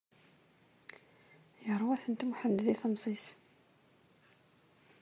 Yerwa-tent 1.65 2.25
Muḥend 2.29 2.59
di 2.65 2.75
temẓi-s. 2.81 3.25